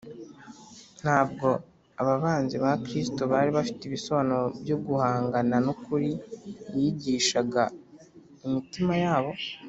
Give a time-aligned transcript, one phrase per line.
[1.01, 1.47] Ntabwo
[2.01, 6.11] aba banzi ba Kristo bari bafite ibisobanuro byo guhangana n’ukuri
[6.77, 7.63] yigishaga
[8.47, 9.31] imitima yabo